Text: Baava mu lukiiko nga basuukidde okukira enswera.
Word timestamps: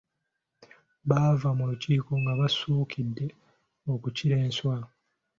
Baava 1.07 1.49
mu 1.57 1.63
lukiiko 1.71 2.11
nga 2.21 2.31
basuukidde 2.39 3.27
okukira 3.93 4.35
enswera. 4.45 4.87